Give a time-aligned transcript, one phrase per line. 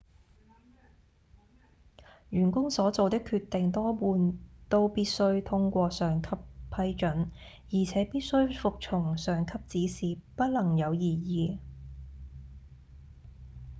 [2.31, 4.35] 員工所做的決定多半
[4.67, 6.29] 都必須通過上級
[6.75, 7.29] 批准
[7.71, 11.59] 而且必須服從上級指示不能有異議